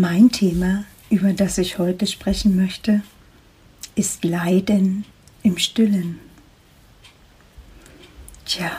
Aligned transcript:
Mein 0.00 0.30
Thema, 0.30 0.86
über 1.10 1.34
das 1.34 1.58
ich 1.58 1.76
heute 1.76 2.06
sprechen 2.06 2.56
möchte, 2.56 3.02
ist 3.96 4.24
Leiden 4.24 5.04
im 5.42 5.58
Stillen. 5.58 6.18
Tja. 8.46 8.70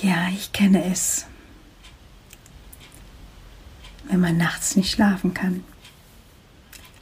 Ja, 0.00 0.30
ich 0.30 0.54
kenne 0.54 0.82
es. 0.90 1.26
Wenn 4.04 4.20
man 4.20 4.38
nachts 4.38 4.74
nicht 4.74 4.90
schlafen 4.90 5.34
kann, 5.34 5.62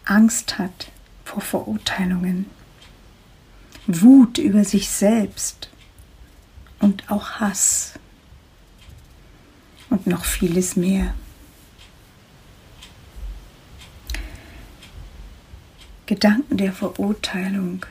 Angst 0.05 0.59
hat 0.59 0.91
vor 1.25 1.41
Verurteilungen, 1.41 2.47
Wut 3.87 4.39
über 4.39 4.65
sich 4.65 4.91
selbst 4.91 5.71
und 6.81 7.09
auch 7.13 7.39
Hass 7.39 7.95
und 9.91 10.07
noch 10.07 10.25
vieles 10.25 10.77
mehr. 10.77 11.15
Gedanken 16.07 16.57
der 16.57 16.73
Verurteilung 16.73 17.85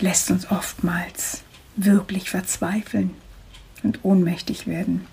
lässt 0.00 0.30
uns 0.30 0.50
oftmals 0.50 1.42
wirklich 1.76 2.30
verzweifeln 2.30 3.10
und 3.82 4.00
ohnmächtig 4.02 4.66
werden. 4.66 5.06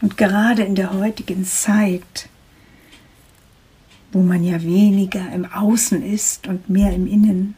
Und 0.00 0.16
gerade 0.16 0.62
in 0.62 0.74
der 0.74 0.92
heutigen 0.92 1.44
Zeit, 1.44 2.28
wo 4.12 4.22
man 4.22 4.44
ja 4.44 4.62
weniger 4.62 5.30
im 5.32 5.44
Außen 5.44 6.02
ist 6.02 6.46
und 6.46 6.68
mehr 6.68 6.92
im 6.92 7.06
Innen, 7.06 7.54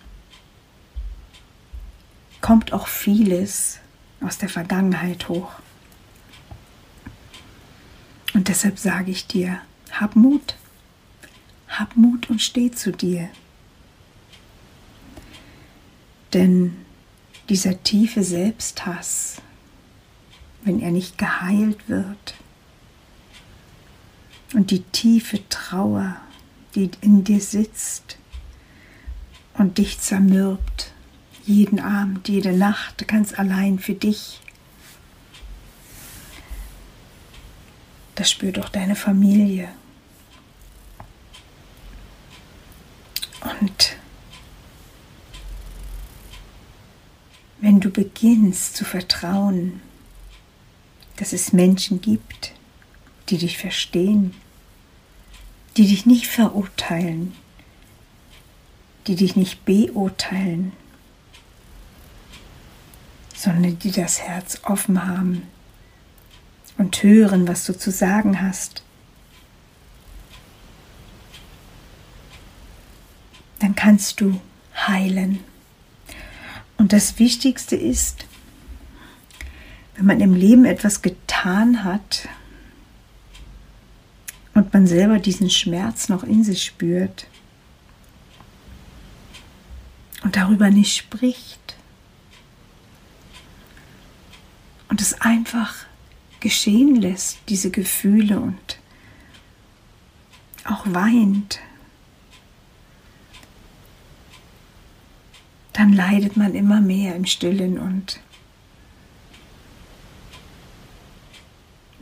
kommt 2.40 2.72
auch 2.72 2.86
vieles 2.86 3.78
aus 4.20 4.38
der 4.38 4.48
Vergangenheit 4.48 5.28
hoch. 5.28 5.52
Und 8.34 8.48
deshalb 8.48 8.78
sage 8.78 9.10
ich 9.10 9.26
dir, 9.26 9.60
hab 9.90 10.16
Mut. 10.16 10.56
Hab 11.68 11.96
Mut 11.96 12.30
und 12.30 12.40
steh 12.40 12.70
zu 12.70 12.92
dir. 12.92 13.28
Denn 16.32 16.76
dieser 17.48 17.82
tiefe 17.82 18.22
Selbsthass, 18.22 19.42
wenn 20.64 20.80
er 20.80 20.90
nicht 20.90 21.18
geheilt 21.18 21.88
wird, 21.88 22.34
und 24.52 24.70
die 24.70 24.82
tiefe 24.82 25.48
Trauer, 25.48 26.16
die 26.74 26.90
in 27.00 27.24
dir 27.24 27.40
sitzt 27.40 28.18
und 29.54 29.78
dich 29.78 30.00
zermürbt, 30.00 30.92
jeden 31.44 31.80
Abend, 31.80 32.28
jede 32.28 32.52
Nacht, 32.52 33.06
ganz 33.08 33.36
allein 33.38 33.78
für 33.78 33.94
dich, 33.94 34.40
Das 38.20 38.30
spürt 38.30 38.58
auch 38.58 38.68
deine 38.68 38.96
Familie. 38.96 39.70
Und 43.40 43.96
wenn 47.62 47.80
du 47.80 47.88
beginnst 47.88 48.76
zu 48.76 48.84
vertrauen, 48.84 49.80
dass 51.16 51.32
es 51.32 51.54
Menschen 51.54 52.02
gibt, 52.02 52.52
die 53.30 53.38
dich 53.38 53.56
verstehen, 53.56 54.34
die 55.78 55.86
dich 55.86 56.04
nicht 56.04 56.26
verurteilen, 56.26 57.34
die 59.06 59.14
dich 59.14 59.34
nicht 59.34 59.64
beurteilen, 59.64 60.72
sondern 63.34 63.78
die 63.78 63.92
das 63.92 64.20
Herz 64.20 64.60
offen 64.64 65.06
haben 65.06 65.48
und 66.78 67.02
hören, 67.02 67.46
was 67.46 67.64
du 67.64 67.76
zu 67.76 67.90
sagen 67.90 68.40
hast. 68.40 68.82
Dann 73.58 73.74
kannst 73.74 74.20
du 74.20 74.40
heilen. 74.74 75.40
Und 76.78 76.92
das 76.92 77.18
Wichtigste 77.18 77.76
ist, 77.76 78.24
wenn 79.96 80.06
man 80.06 80.20
im 80.20 80.34
Leben 80.34 80.64
etwas 80.64 81.02
getan 81.02 81.84
hat 81.84 82.28
und 84.54 84.72
man 84.72 84.86
selber 84.86 85.18
diesen 85.18 85.50
Schmerz 85.50 86.08
noch 86.08 86.24
in 86.24 86.42
sich 86.42 86.64
spürt 86.64 87.26
und 90.22 90.36
darüber 90.36 90.70
nicht 90.70 90.96
spricht 90.96 91.76
und 94.88 95.00
es 95.00 95.20
einfach 95.20 95.84
geschehen 96.40 96.96
lässt, 96.96 97.38
diese 97.48 97.70
Gefühle 97.70 98.40
und 98.40 98.78
auch 100.64 100.84
weint, 100.86 101.60
dann 105.72 105.92
leidet 105.92 106.36
man 106.36 106.54
immer 106.54 106.80
mehr 106.80 107.14
im 107.14 107.26
Stillen 107.26 107.78
und 107.78 108.20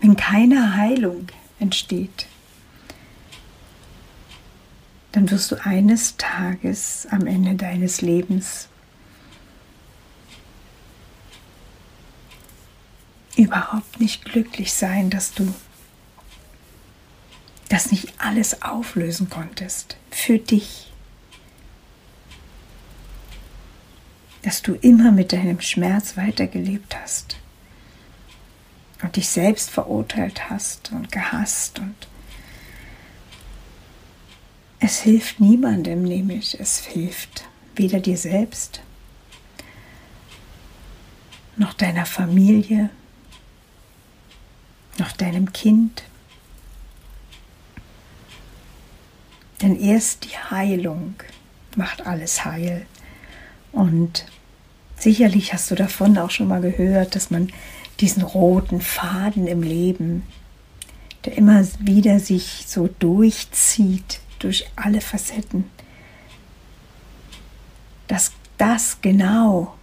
wenn 0.01 0.17
keine 0.17 0.75
Heilung 0.77 1.27
entsteht, 1.59 2.27
dann 5.13 5.31
wirst 5.31 5.51
du 5.51 5.65
eines 5.65 6.17
Tages 6.17 7.07
am 7.11 7.27
Ende 7.27 7.55
deines 7.55 8.01
Lebens 8.01 8.69
überhaupt 13.39 14.01
nicht 14.01 14.25
glücklich 14.25 14.73
sein, 14.73 15.11
dass 15.11 15.33
du 15.33 15.55
das 17.69 17.93
nicht 17.93 18.15
alles 18.19 18.63
auflösen 18.63 19.31
konntest 19.31 19.97
für 20.11 20.39
dich. 20.39 20.93
Dass 24.43 24.63
du 24.63 24.75
immer 24.75 25.13
mit 25.13 25.33
deinem 25.33 25.61
Schmerz 25.61 26.17
weitergelebt 26.17 26.97
hast 27.01 27.37
und 29.03 29.17
dich 29.17 29.29
selbst 29.29 29.71
verurteilt 29.71 30.51
hast 30.51 30.91
und 30.93 31.13
gehasst 31.13 31.79
und 31.79 31.95
es 34.81 35.01
hilft 35.01 35.41
niemandem, 35.41 36.03
nämlich 36.03 36.59
es 36.59 36.79
hilft 36.79 37.45
weder 37.77 38.01
dir 38.01 38.17
selbst 38.17 38.81
noch 41.57 41.75
deiner 41.75 42.07
Familie 42.07 42.91
noch 44.99 45.13
deinem 45.13 45.53
Kind. 45.53 46.03
Denn 49.63 49.79
erst 49.79 50.25
die 50.25 50.37
Heilung 50.51 51.15
macht 51.77 52.07
alles 52.07 52.45
heil. 52.45 52.87
Und 53.73 54.27
sicherlich 54.97 55.53
hast 55.53 55.71
du 55.71 55.75
davon 55.75 56.17
auch 56.19 56.31
schon 56.31 56.49
mal 56.49 56.61
gehört, 56.61 57.15
dass 57.17 57.31
man 57.31 57.53
diesen 58.01 58.23
roten 58.23 58.81
Faden 58.81 59.47
im 59.47 59.63
Leben, 59.63 60.23
der 61.25 61.37
immer 61.37 61.65
wieder 61.81 62.21
sich 62.21 62.65
so 62.67 62.89
durchzieht 62.99 64.21
durch 64.39 64.69
alle 64.77 65.01
Facetten, 65.01 65.69
dass 68.07 68.33
das 68.57 69.01
genau 69.01 69.75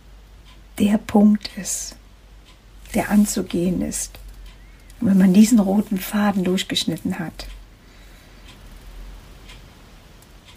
der 0.79 0.97
Punkt 0.97 1.49
ist, 1.57 1.95
der 2.93 3.09
anzugehen 3.09 3.81
ist. 3.81 4.17
Und 4.99 5.09
wenn 5.09 5.17
man 5.17 5.33
diesen 5.33 5.59
roten 5.59 5.97
Faden 5.97 6.43
durchgeschnitten 6.43 7.19
hat, 7.19 7.47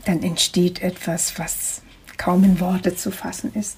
dann 0.04 0.22
entsteht 0.22 0.80
etwas, 0.80 1.38
was 1.38 1.82
kaum 2.16 2.44
in 2.44 2.60
Worte 2.60 2.96
zu 2.96 3.10
fassen 3.10 3.52
ist. 3.54 3.76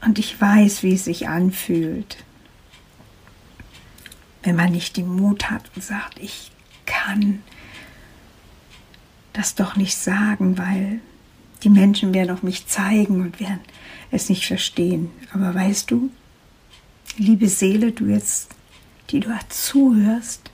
Und 0.00 0.18
ich 0.18 0.40
weiß, 0.40 0.82
wie 0.82 0.94
es 0.94 1.04
sich 1.04 1.28
anfühlt, 1.28 2.24
wenn 4.42 4.56
man 4.56 4.72
nicht 4.72 4.96
den 4.96 5.14
Mut 5.14 5.50
hat 5.50 5.70
und 5.74 5.84
sagt, 5.84 6.18
ich 6.18 6.50
kann 6.86 7.42
das 9.32 9.54
doch 9.54 9.76
nicht 9.76 9.96
sagen, 9.96 10.58
weil 10.58 11.00
die 11.62 11.70
Menschen 11.70 12.14
werden 12.14 12.30
auf 12.30 12.42
mich 12.42 12.66
zeigen 12.66 13.20
und 13.20 13.40
werden 13.40 13.60
es 14.10 14.28
nicht 14.28 14.46
verstehen. 14.46 15.10
Aber 15.32 15.54
weißt 15.54 15.90
du, 15.90 16.10
liebe 17.16 17.48
Seele, 17.48 17.92
du 17.92 18.06
jetzt, 18.06 18.54
die 19.10 19.20
du 19.20 19.36
zuhörst, 19.48 20.50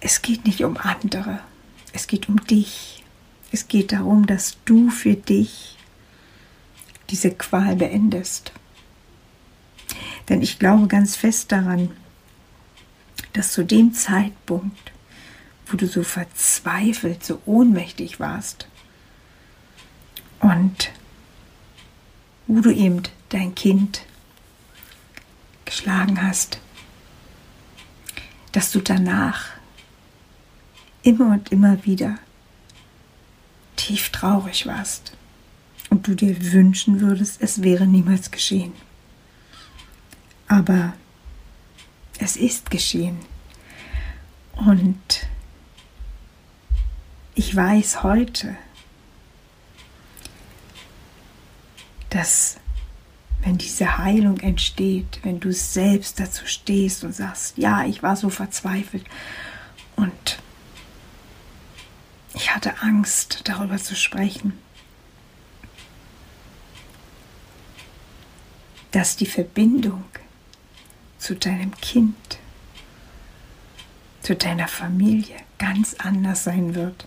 es 0.00 0.20
geht 0.20 0.44
nicht 0.44 0.62
um 0.62 0.76
andere, 0.76 1.40
es 1.92 2.06
geht 2.06 2.28
um 2.28 2.44
dich. 2.46 3.02
Es 3.52 3.68
geht 3.68 3.92
darum, 3.92 4.26
dass 4.26 4.56
du 4.64 4.90
für 4.90 5.14
dich 5.14 5.76
diese 7.10 7.30
Qual 7.30 7.76
beendest. 7.76 8.52
Denn 10.28 10.42
ich 10.42 10.58
glaube 10.58 10.88
ganz 10.88 11.14
fest 11.14 11.52
daran, 11.52 11.90
dass 13.32 13.52
zu 13.52 13.64
dem 13.64 13.94
Zeitpunkt, 13.94 14.92
wo 15.66 15.76
du 15.76 15.86
so 15.86 16.02
verzweifelt, 16.02 17.24
so 17.24 17.40
ohnmächtig 17.46 18.20
warst 18.20 18.68
und 20.40 20.90
wo 22.46 22.60
du 22.60 22.70
eben 22.70 23.02
dein 23.30 23.54
Kind 23.54 24.02
geschlagen 25.64 26.22
hast, 26.22 26.58
dass 28.52 28.70
du 28.70 28.80
danach 28.80 29.48
immer 31.02 31.32
und 31.32 31.50
immer 31.50 31.84
wieder 31.84 32.18
tief 33.76 34.10
traurig 34.10 34.66
warst 34.66 35.16
und 35.90 36.06
du 36.06 36.14
dir 36.14 36.52
wünschen 36.52 37.00
würdest, 37.00 37.40
es 37.40 37.62
wäre 37.62 37.86
niemals 37.86 38.30
geschehen. 38.30 38.72
Aber 40.46 40.94
es 42.18 42.36
ist 42.36 42.70
geschehen. 42.70 43.18
Und 44.54 45.26
ich 47.34 47.54
weiß 47.54 48.02
heute, 48.02 48.56
dass 52.10 52.58
wenn 53.42 53.58
diese 53.58 53.98
Heilung 53.98 54.38
entsteht, 54.38 55.20
wenn 55.22 55.40
du 55.40 55.52
selbst 55.52 56.20
dazu 56.20 56.46
stehst 56.46 57.04
und 57.04 57.14
sagst, 57.14 57.58
ja, 57.58 57.84
ich 57.84 58.02
war 58.02 58.16
so 58.16 58.30
verzweifelt 58.30 59.04
und 59.96 60.38
ich 62.34 62.54
hatte 62.54 62.80
Angst, 62.82 63.42
darüber 63.44 63.76
zu 63.76 63.94
sprechen, 63.94 64.58
dass 68.92 69.16
die 69.16 69.26
Verbindung 69.26 70.04
zu 71.18 71.34
deinem 71.34 71.76
Kind, 71.78 72.38
zu 74.22 74.36
deiner 74.36 74.68
Familie 74.68 75.36
ganz 75.58 75.94
anders 75.94 76.44
sein 76.44 76.74
wird. 76.74 77.06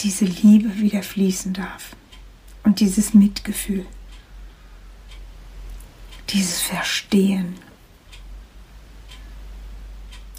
Diese 0.00 0.24
Liebe 0.24 0.78
wieder 0.78 1.02
fließen 1.02 1.54
darf. 1.54 1.96
Und 2.62 2.80
dieses 2.80 3.14
Mitgefühl, 3.14 3.86
dieses 6.30 6.60
Verstehen. 6.60 7.56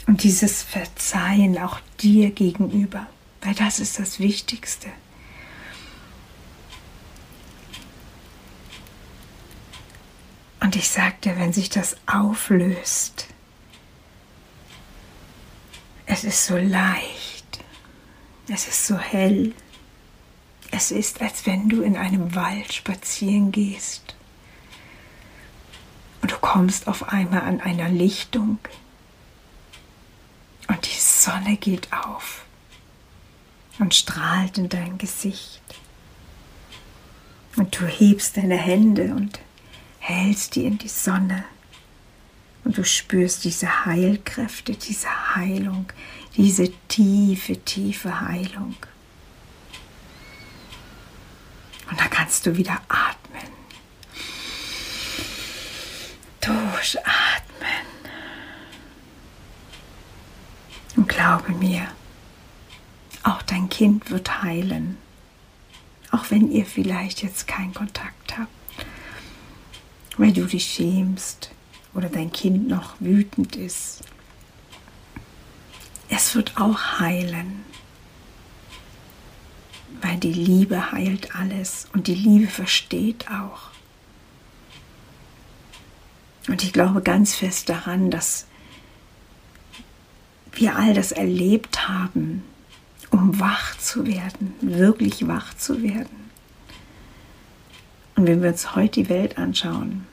Und 0.05 0.23
dieses 0.23 0.63
Verzeihen 0.63 1.57
auch 1.57 1.79
dir 1.99 2.31
gegenüber, 2.31 3.07
weil 3.41 3.53
das 3.53 3.79
ist 3.79 3.99
das 3.99 4.19
Wichtigste. 4.19 4.89
Und 10.59 10.75
ich 10.75 10.89
sagte, 10.89 11.37
wenn 11.37 11.53
sich 11.53 11.69
das 11.69 11.95
auflöst, 12.05 13.27
es 16.05 16.23
ist 16.23 16.45
so 16.45 16.57
leicht, 16.57 17.18
es 18.49 18.67
ist 18.67 18.87
so 18.87 18.97
hell, 18.97 19.53
es 20.71 20.91
ist, 20.91 21.21
als 21.21 21.45
wenn 21.45 21.69
du 21.69 21.81
in 21.81 21.97
einem 21.97 22.35
Wald 22.35 22.73
spazieren 22.73 23.51
gehst. 23.51 24.15
Und 26.21 26.31
du 26.31 26.37
kommst 26.37 26.87
auf 26.87 27.09
einmal 27.09 27.41
an 27.41 27.61
einer 27.61 27.89
Lichtung. 27.89 28.59
Und 30.67 30.85
die 30.85 30.99
Sonne 30.99 31.57
geht 31.57 31.91
auf 31.93 32.45
und 33.79 33.95
strahlt 33.95 34.57
in 34.57 34.69
dein 34.69 34.97
Gesicht. 34.97 35.61
Und 37.55 37.79
du 37.79 37.85
hebst 37.85 38.37
deine 38.37 38.57
Hände 38.57 39.15
und 39.15 39.39
hältst 39.99 40.55
die 40.55 40.65
in 40.65 40.77
die 40.77 40.89
Sonne. 40.89 41.45
Und 42.63 42.77
du 42.77 42.83
spürst 42.83 43.45
diese 43.45 43.85
Heilkräfte, 43.85 44.73
diese 44.73 45.35
Heilung, 45.35 45.91
diese 46.35 46.71
tiefe, 46.87 47.57
tiefe 47.57 48.21
Heilung. 48.21 48.75
Und 51.89 51.99
da 51.99 52.07
kannst 52.07 52.45
du 52.45 52.55
wieder 52.55 52.79
atmen. 52.87 53.51
Durchatmen. 56.41 57.67
Und 60.95 61.09
glaube 61.09 61.51
mir, 61.53 61.87
auch 63.23 63.41
dein 63.43 63.69
Kind 63.69 64.09
wird 64.11 64.41
heilen. 64.43 64.97
Auch 66.11 66.29
wenn 66.29 66.51
ihr 66.51 66.65
vielleicht 66.65 67.21
jetzt 67.21 67.47
keinen 67.47 67.73
Kontakt 67.73 68.37
habt 68.37 68.49
weil 70.19 70.33
du 70.33 70.45
dich 70.45 70.65
schämst 70.65 71.49
oder 71.93 72.09
dein 72.09 72.31
Kind 72.31 72.67
noch 72.67 72.95
wütend 72.99 73.55
ist. 73.55 74.01
Es 76.21 76.35
wird 76.35 76.57
auch 76.57 76.99
heilen, 76.99 77.63
weil 80.01 80.17
die 80.17 80.33
Liebe 80.33 80.91
heilt 80.91 81.33
alles 81.33 81.87
und 81.93 82.07
die 82.07 82.13
Liebe 82.13 82.47
versteht 82.47 83.31
auch. 83.31 83.69
Und 86.49 86.61
ich 86.61 86.73
glaube 86.73 87.01
ganz 87.01 87.35
fest 87.35 87.69
daran, 87.69 88.11
dass 88.11 88.47
wir 90.51 90.75
all 90.75 90.93
das 90.93 91.13
erlebt 91.13 91.87
haben, 91.87 92.43
um 93.11 93.39
wach 93.39 93.77
zu 93.77 94.05
werden, 94.05 94.55
wirklich 94.59 95.25
wach 95.25 95.53
zu 95.53 95.81
werden. 95.81 96.29
Und 98.17 98.27
wenn 98.27 98.41
wir 98.41 98.49
uns 98.49 98.75
heute 98.75 99.03
die 99.03 99.09
Welt 99.09 99.37
anschauen, 99.37 100.05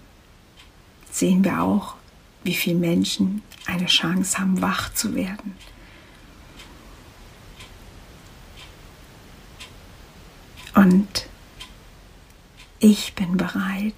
sehen 1.10 1.42
wir 1.42 1.60
auch, 1.60 1.96
wie 2.44 2.54
viele 2.54 2.78
Menschen 2.78 3.42
eine 3.66 3.86
Chance 3.86 4.38
haben, 4.38 4.62
wach 4.62 4.94
zu 4.94 5.16
werden. 5.16 5.56
Und 10.76 11.26
ich 12.78 13.14
bin 13.14 13.36
bereit, 13.36 13.94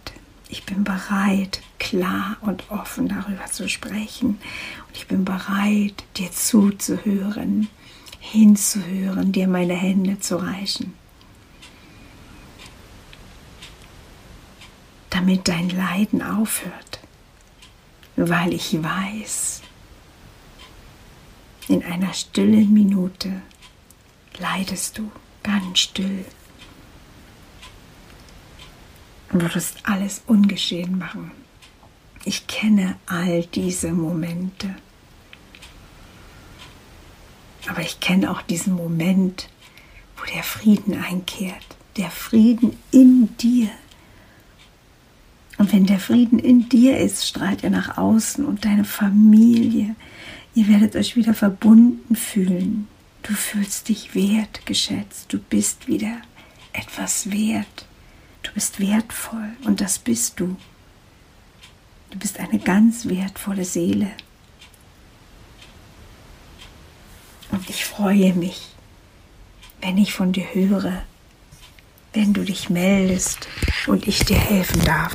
ich 0.49 0.65
bin 0.65 0.85
bereit, 0.85 1.61
klar 1.79 2.39
und 2.41 2.71
offen 2.71 3.09
darüber 3.09 3.45
zu 3.47 3.69
sprechen. 3.69 4.39
Und 4.87 4.97
ich 4.97 5.07
bin 5.07 5.27
bereit, 5.27 6.05
dir 6.17 6.33
zuzuhören, 6.33 7.69
hinzuhören, 8.21 9.33
dir 9.33 9.49
meine 9.49 9.75
Hände 9.75 10.19
zu 10.21 10.37
reichen. 10.37 10.95
damit 15.19 15.49
dein 15.49 15.69
Leiden 15.71 16.23
aufhört, 16.23 17.01
weil 18.17 18.53
ich 18.53 18.83
weiß, 18.83 19.63
in 21.67 21.83
einer 21.83 22.15
stillen 22.15 22.73
Minute 22.73 23.43
leidest 24.39 24.99
du 24.99 25.11
ganz 25.43 25.81
still 25.81 26.25
und 29.33 29.43
würdest 29.43 29.79
alles 29.85 30.23
ungeschehen 30.27 30.99
machen. 30.99 31.31
Ich 32.25 32.47
kenne 32.47 32.97
all 33.07 33.45
diese 33.47 33.93
Momente. 33.93 34.75
Aber 37.69 37.81
ich 37.81 38.01
kenne 38.01 38.31
auch 38.31 38.43
diesen 38.43 38.75
Moment, 38.75 39.49
wo 40.17 40.25
der 40.33 40.43
Frieden 40.43 41.03
einkehrt, 41.03 41.77
der 41.97 42.11
Frieden 42.11 42.77
in 42.91 43.37
dir 43.37 43.69
und 45.59 45.73
wenn 45.73 45.87
der 45.87 45.99
Frieden 45.99 46.39
in 46.39 46.69
dir 46.69 46.99
ist, 46.99 47.27
strahlt 47.27 47.65
er 47.65 47.71
nach 47.71 47.99
außen 47.99 48.45
und 48.45 48.65
deine 48.65 48.85
Familie, 48.85 49.97
Ihr 50.55 50.67
werdet 50.67 50.97
euch 50.97 51.15
wieder 51.15 51.35
verbunden 51.35 52.17
fühlen. 52.17 52.89
Du 53.23 53.33
fühlst 53.33 53.89
dich 53.89 54.17
wertgeschätzt. 54.17 55.33
Du 55.33 55.39
bist 55.39 55.87
wieder 55.87 56.17
etwas 56.73 57.31
wert. 57.31 57.87
Du 58.49 58.55
bist 58.55 58.81
wertvoll 58.81 59.51
und 59.65 59.83
das 59.83 59.99
bist 59.99 60.41
du. 60.41 60.57
Du 62.11 62.19
bist 62.19 62.41
eine 62.41 62.59
ganz 62.59 63.07
wertvolle 63.07 63.67
Seele. 63.67 64.11
Und 67.51 67.69
ich 67.69 67.85
freue 67.85 68.33
mich, 68.33 68.69
wenn 69.83 69.99
ich 69.99 70.15
von 70.15 70.33
dir 70.33 70.47
höre, 70.55 71.03
wenn 72.15 72.33
du 72.33 72.43
dich 72.43 72.71
meldest 72.71 73.47
und 73.87 74.09
ich 74.09 74.25
dir 74.25 74.39
helfen 74.39 74.83
darf. 74.83 75.15